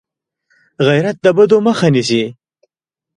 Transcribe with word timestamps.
غیرت 0.87 1.17
د 1.23 1.25
بدو 1.37 1.57
مخه 1.67 1.87
نیسي 1.93 2.23